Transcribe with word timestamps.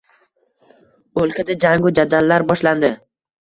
Oʻlkada 1.25 1.59
jangu 1.67 1.95
jadallar 2.03 2.49
boshlandi 2.51 2.95